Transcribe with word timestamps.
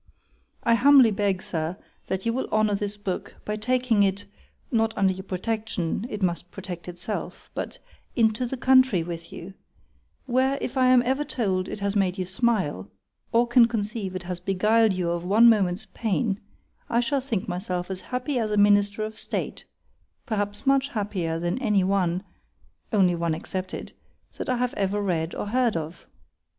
I 0.63 0.73
humbly 0.73 1.11
beg, 1.11 1.43
Sir, 1.43 1.77
that 2.07 2.25
you 2.25 2.33
will 2.33 2.47
honour 2.51 2.73
this 2.73 2.97
book, 2.97 3.35
by 3.45 3.55
taking 3.55 4.01
it—(not 4.01 4.97
under 4.97 5.13
your 5.13 5.23
Protection,—it 5.25 6.23
must 6.23 6.49
protect 6.49 6.87
itself, 6.87 7.51
but)—into 7.53 8.47
the 8.47 8.57
country 8.57 9.03
with 9.03 9.31
you; 9.31 9.53
where, 10.25 10.57
if 10.59 10.75
I 10.75 10.87
am 10.87 11.03
ever 11.03 11.23
told, 11.23 11.67
it 11.69 11.81
has 11.81 11.95
made 11.95 12.17
you 12.17 12.25
smile; 12.25 12.89
or 13.31 13.45
can 13.47 13.67
conceive 13.67 14.15
it 14.15 14.23
has 14.23 14.39
beguiled 14.39 14.93
you 14.93 15.11
of 15.11 15.23
one 15.23 15.47
moment's 15.47 15.85
pain—I 15.93 16.99
shall 16.99 17.21
think 17.21 17.47
myself 17.47 17.91
as 17.91 17.99
happy 17.99 18.39
as 18.39 18.49
a 18.49 18.57
minister 18.57 19.03
of 19.03 19.19
state;——perhaps 19.19 20.65
much 20.65 20.89
happier 20.89 21.37
than 21.37 21.59
any 21.61 21.83
one 21.83 22.23
(one 22.89 23.11
only 23.15 23.37
excepted) 23.37 23.93
that 24.39 24.49
I 24.49 24.57
have 24.57 24.93
read 24.95 25.35
or 25.35 25.45
heard 25.45 25.77
of. 25.77 26.07